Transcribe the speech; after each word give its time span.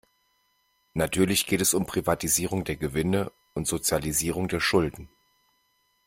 Natürlich 0.95 1.45
geht 1.45 1.61
es 1.61 1.75
um 1.75 1.85
Privatisierung 1.85 2.63
der 2.63 2.75
Gewinne 2.75 3.31
und 3.53 3.67
Sozialisierung 3.67 4.47
der 4.47 4.59
Schulden. 4.59 5.09